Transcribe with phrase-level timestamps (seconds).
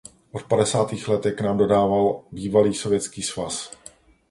[0.31, 3.71] Od padesátých let je k nám dodával bývalý Sovětský svaz.